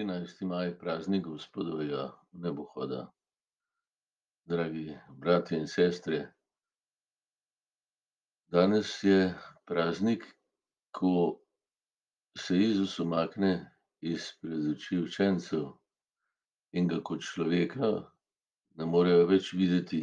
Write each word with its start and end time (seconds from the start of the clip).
Trinajsti 0.00 0.46
maj, 0.48 0.78
praznik 0.78 1.26
gospodovega 1.28 2.06
vnebohoda. 2.32 3.12
Dragi 4.48 4.96
bratje 5.08 5.58
in 5.60 5.66
sestre. 5.68 6.20
Danes 8.48 9.04
je 9.04 9.34
praznik, 9.68 10.24
ko 10.96 11.42
se 12.38 12.56
Jezus 12.56 12.94
umakne 13.04 13.50
izpred 14.00 14.70
oči 14.70 15.02
učencev 15.04 15.66
in 16.72 16.88
ga 16.88 17.02
kot 17.04 17.20
človeka 17.20 17.90
ne 18.80 18.86
morejo 18.86 19.26
več 19.28 19.50
videti. 19.52 20.00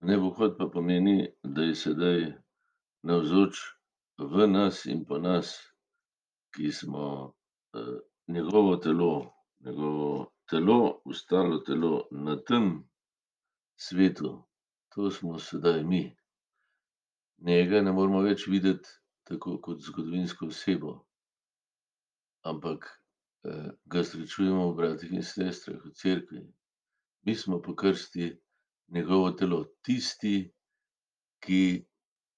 Vnebohod 0.00 0.56
pa 0.58 0.66
pomeni, 0.66 1.28
da 1.42 1.68
je 1.68 1.78
sedaj 1.84 2.18
navzoč 3.06 3.62
v 4.18 4.50
nas 4.50 4.82
in 4.90 5.06
po 5.06 5.22
nas, 5.22 5.54
ki 6.50 6.72
smo, 6.74 7.06
njegovo 8.28 8.76
telo, 8.76 9.32
njegovo 9.60 10.32
telo, 10.50 11.02
ostalo 11.04 11.58
telo 11.58 12.08
na 12.10 12.36
tem 12.42 12.84
svetu. 13.76 14.42
To 14.94 15.10
smo 15.10 15.38
sedaj 15.38 15.84
mi. 15.84 16.16
Njega 17.38 17.80
ne 17.82 17.92
moremo 17.92 18.20
več 18.22 18.46
videti 18.46 18.88
tako 19.24 19.56
kot 19.60 19.80
zgodovinsko 19.80 20.46
osebo, 20.46 20.92
ampak, 22.44 22.86
ga 23.86 24.04
srečujemo 24.04 24.68
v 24.70 24.76
bratih 24.76 25.12
in 25.12 25.24
sestrah 25.26 25.80
v 25.84 25.92
cerkvi. 25.96 26.42
Mi 27.26 27.34
smo 27.34 27.60
po 27.62 27.74
krsti 27.74 28.28
njegovo 28.88 29.30
telo. 29.32 29.64
Tisti, 29.82 30.52
ki 31.42 31.62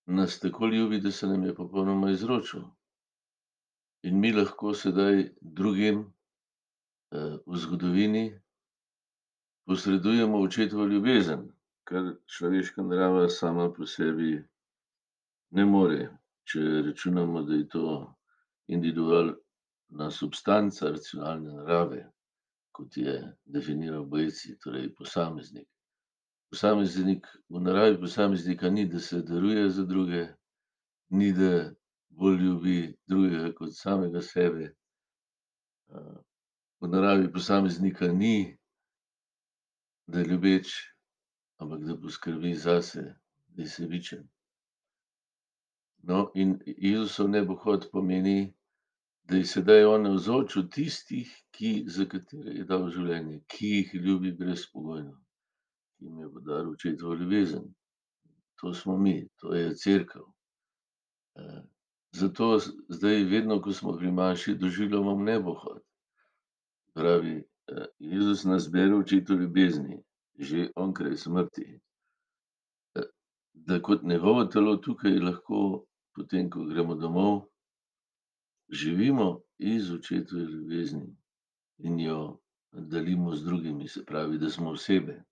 nas 0.07 0.39
tako 0.41 0.67
ljubi, 0.67 1.01
da 1.01 1.11
se 1.13 1.27
nam 1.27 1.45
je 1.45 1.55
popolnoma 1.55 2.11
izročil. 2.11 2.65
In 4.05 4.21
mi 4.21 4.33
lahko 4.33 4.75
sedaj 4.77 5.31
drugim, 5.41 6.05
v 7.47 7.57
zgodovini 7.57 8.25
posredujemo 9.67 10.41
očetovo 10.45 10.85
ljubezen, 10.87 11.47
kar 11.89 12.11
človeška 12.29 12.83
narava 12.83 13.29
sama 13.29 13.71
po 13.73 13.87
sebi 13.87 14.35
ne 15.57 15.65
more. 15.65 16.09
Če 16.45 16.61
računamo, 16.85 17.43
da 17.49 17.55
je 17.57 17.69
to 17.73 17.85
individualna 18.69 20.11
substanca 20.13 20.91
racionalne 20.93 21.55
narave, 21.55 22.03
kot 22.77 22.97
je 23.01 23.15
definiral 23.47 24.05
Bojci, 24.05 24.59
torej 24.61 24.91
posameznik. 24.99 25.69
Posameznik, 26.53 27.25
v 27.49 27.63
naravi 27.65 27.97
posameznika 28.01 28.69
ni, 28.71 28.85
da 28.85 29.01
se 29.01 29.23
daruje 29.23 29.71
za 29.71 29.87
druge, 29.89 30.27
ni, 31.09 31.33
da 31.33 31.73
bolj 32.19 32.39
ljubi 32.45 32.79
drugega 33.09 33.53
kot 33.59 33.77
samega 33.77 34.23
sebe. 34.23 34.73
v 36.85 36.89
naravi 36.89 37.33
posameznika 37.33 38.13
ni, 38.13 38.59
da 40.07 40.19
je 40.19 40.25
ljubeč, 40.25 40.69
ampak 41.59 41.81
da 41.85 41.97
poskrbi 41.97 42.55
zase, 42.55 43.03
da 43.49 43.63
je 43.63 43.69
sebičen. 43.69 44.29
No, 46.03 46.31
in 46.35 46.59
Jezusov 46.67 47.31
nebohod 47.31 47.89
pomeni, 47.93 48.55
da 49.25 49.37
je 49.37 49.45
sedaj 49.45 49.85
on 49.85 50.03
navzoč 50.05 50.57
v 50.57 50.67
tistih, 50.69 51.31
ki, 51.57 51.85
za 51.89 52.05
katere 52.05 52.59
je 52.59 52.65
dal 52.69 52.91
življenje, 52.93 53.41
ki 53.49 53.71
jih 53.77 53.95
ljubi 53.95 54.33
brezpogojno. 54.37 55.17
Jim 56.05 56.19
je 56.21 56.29
podaril 56.33 56.75
očetovo 56.75 57.15
ljubezen. 57.15 57.71
To 58.61 58.75
smo 58.75 58.99
mi, 58.99 59.23
to 59.41 59.55
je 59.55 59.73
cerkev. 59.75 60.27
Zato 62.15 62.59
zdaj 62.89 63.25
vedno, 63.25 63.61
ko 63.63 63.73
smo 63.73 63.97
pri 63.99 64.13
maši, 64.13 64.55
doživljamo 64.55 65.15
vnebohod. 65.15 65.83
Pravi, 66.95 67.43
Jezus 67.99 68.45
nas 68.45 68.71
bere 68.71 68.95
v 68.95 68.99
očetovi 69.05 69.45
ljubezni 69.45 70.03
že 70.39 70.71
onkraj 70.77 71.17
smrti. 71.17 71.81
da 73.55 73.83
kot 73.83 74.03
njegovo 74.03 74.45
telo 74.45 74.77
tukaj 74.77 75.19
lahko, 75.19 75.85
potem 76.15 76.51
ko 76.51 76.65
gremo 76.65 76.95
domov, 76.95 77.45
živimo 78.69 79.41
iz 79.59 79.93
očetove 79.93 80.43
ljubezni 80.43 81.17
in 81.79 82.01
jo 82.01 82.41
delimo 82.73 83.35
z 83.35 83.45
drugimi, 83.45 83.89
se 83.89 84.05
pravi, 84.05 84.39
da 84.39 84.51
smo 84.51 84.71
osebe. 84.71 85.23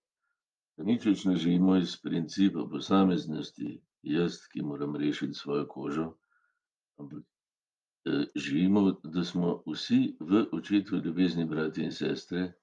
Da 0.77 0.83
nič 0.83 1.05
več 1.05 1.25
ne 1.25 1.35
živimo 1.35 1.75
iz 1.77 1.97
principa 2.01 2.65
posameznosti, 2.71 3.81
jaz, 4.01 4.39
ki 4.51 4.63
moram 4.63 4.95
rešiti 4.95 5.33
svojo 5.33 5.67
kožo, 5.67 6.07
ampak, 6.99 7.23
živimo, 8.35 8.91
da 9.03 9.23
smo 9.23 9.63
vsi 9.65 10.17
v 10.19 10.45
očetovi 10.51 11.01
ljubezni 11.05 11.45
bratje 11.45 11.85
in 11.85 11.91
sestre 11.91 12.53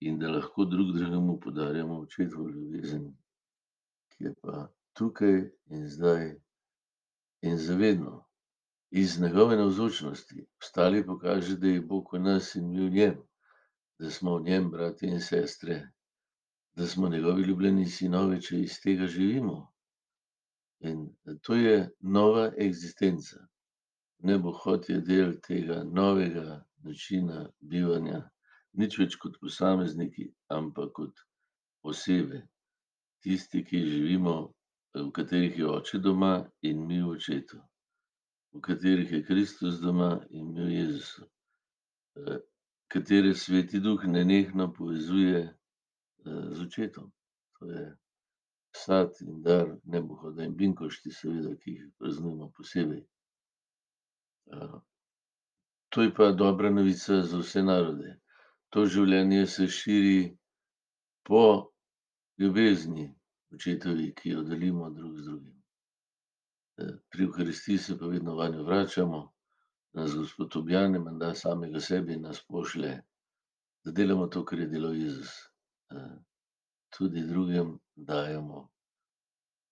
in 0.00 0.18
da 0.18 0.30
lahko 0.30 0.64
drug 0.64 0.92
drugemu 0.96 1.40
podarjamo 1.40 2.00
očetovo 2.00 2.48
ljubezen, 2.48 3.10
ki 4.12 4.24
je 4.24 4.34
pa 4.42 4.68
tukaj 4.96 5.50
in 5.70 5.88
zdaj 5.88 6.36
in 7.42 7.58
za 7.58 7.76
vedno. 7.76 8.24
Iz 8.90 9.20
njegove 9.20 9.56
navzočnosti. 9.56 10.46
Ostali 10.60 11.06
pa 11.06 11.18
kaže, 11.18 11.56
da 11.56 11.66
je 11.68 11.80
Bog 11.80 12.08
v 12.12 12.18
nas 12.18 12.54
in 12.54 12.70
mi 12.70 12.86
v 12.86 12.90
njem. 12.90 13.18
Da 13.98 14.10
smo 14.10 14.36
v 14.36 14.42
njem 14.42 14.70
bratje 14.70 15.10
in 15.10 15.20
sestre, 15.20 15.92
da 16.76 16.86
smo 16.86 17.08
njegovi 17.08 17.42
ljubljeni 17.42 17.86
sinovi, 17.86 18.40
če 18.42 18.60
iz 18.60 18.80
tega 18.82 19.06
živimo. 19.06 19.72
In 20.80 21.08
to 21.42 21.54
je 21.54 21.90
nova 22.00 22.52
eksistenca. 22.56 23.46
Vnebohod 24.22 24.88
je 24.88 25.00
del 25.00 25.34
tega 25.40 25.82
novega 25.84 26.60
načina 26.84 27.48
bivanja. 27.60 28.20
Nič 28.80 28.98
več 28.98 29.16
kot 29.20 29.36
posamezniki, 29.40 30.30
ampak 30.48 30.92
kot 30.96 31.24
osebe. 31.82 32.44
Tisti, 33.20 33.64
ki 33.64 33.82
živimo, 33.86 34.36
v 34.94 35.10
katerih 35.16 35.58
je 35.58 35.66
Oče 35.68 35.98
doma 35.98 36.34
in 36.62 36.86
mi 36.86 37.02
v 37.02 37.16
očetu. 37.16 37.60
V 38.52 38.62
katerih 38.64 39.12
je 39.12 39.24
Kristus 39.24 39.80
doma 39.80 40.12
in 40.30 40.52
mi 40.54 40.64
v 40.64 40.78
Jezusu. 40.78 41.28
katere 42.90 43.34
sveti 43.34 43.80
duh 43.80 44.04
nenehno 44.04 44.72
povezuje, 44.72 45.54
z 46.24 46.60
očetom. 46.60 47.12
To 47.58 47.70
je 47.70 47.96
sad 48.76 49.10
in 49.20 49.42
dar 49.42 49.76
vnebohoda 49.84 50.44
in 50.44 50.56
binkošti, 50.56 51.10
seveda, 51.10 51.54
ki 51.56 51.70
jih 51.70 51.88
praznujemo 51.98 52.50
posebej. 52.56 53.04
to 55.90 56.02
je 56.02 56.14
pa 56.14 56.32
dobra 56.32 56.70
novica 56.70 57.22
za 57.22 57.38
vse 57.38 57.62
narode. 57.62 58.18
To 58.70 58.86
življenje 58.86 59.46
se 59.46 59.66
širi 59.66 60.36
po 61.26 61.70
ljubezni 62.38 63.08
očetovi, 63.54 64.12
ki 64.14 64.30
jo 64.30 64.42
delimo 64.42 64.90
drug 64.90 65.16
z 65.18 65.24
drugim. 65.24 65.56
pri 67.10 67.24
evharistiji 67.24 67.78
se 67.78 67.98
pa 67.98 68.06
vedno 68.06 68.34
vanjo 68.34 68.62
vračamo, 68.64 69.32
nas 69.92 70.14
Gospod 70.14 70.56
objame, 70.56 70.98
menda 70.98 71.34
samega 71.34 71.80
sebe 71.80 72.12
in 72.12 72.22
nas 72.22 72.40
pošlje, 72.48 73.02
da 73.84 73.90
delamo 73.90 74.26
to, 74.26 74.44
kar 74.44 74.58
je 74.58 74.66
delal 74.66 74.94
Jezus. 74.94 75.34
tudi 76.90 77.26
drugim 77.26 77.78
dajemo 78.06 78.64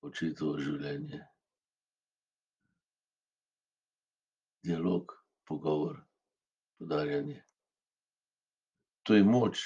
očetovo 0.05 0.59
življenje. 0.61 1.21
Dialog, 4.65 5.15
pogovor, 5.49 5.99
podarjanje. 6.79 7.41
To 9.09 9.17
je 9.17 9.25
moč, 9.25 9.63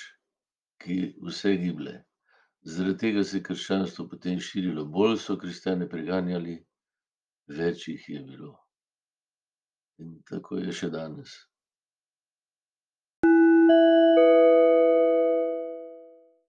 ki 0.83 0.99
vse 1.27 1.57
giblje. 1.59 1.97
Zaradi 2.63 2.99
tega 2.99 3.25
se 3.25 3.41
je 3.41 3.47
krščanstvo 3.49 4.07
potem 4.09 4.39
širilo. 4.41 4.85
Bolj 4.87 5.17
so 5.19 5.35
kristjane 5.39 5.89
preganjali, 5.91 6.61
več 7.51 7.89
jih 7.89 8.05
je 8.09 8.21
bilo. 8.29 8.53
In 9.99 10.21
tako 10.29 10.61
je 10.63 10.75
še 10.75 10.93
danes. 10.95 11.35